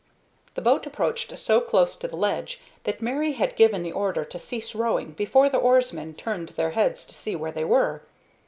The 0.55 0.63
boat 0.63 0.87
approached 0.87 1.37
so 1.37 1.61
close 1.61 1.95
to 1.97 2.07
the 2.07 2.15
ledge 2.15 2.59
that 2.85 3.03
Mary 3.03 3.33
had 3.33 3.55
given 3.55 3.83
the 3.83 3.91
order 3.91 4.25
to 4.25 4.39
cease 4.39 4.73
rowing 4.73 5.11
before 5.11 5.47
the 5.47 5.59
oarsmen 5.59 6.15
turned 6.15 6.49
their 6.57 6.71
heads 6.71 7.05
to 7.05 7.13
see 7.13 7.35
where 7.35 7.51
they 7.51 7.65
were. 7.65 8.01